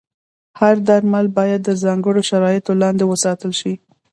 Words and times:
هر 0.59 0.75
درمل 0.87 1.25
باید 1.37 1.61
د 1.65 1.69
ځانګړو 1.83 2.21
شرایطو 2.29 2.71
لاندې 2.81 3.03
وساتل 3.07 3.51
شي. 3.59 3.73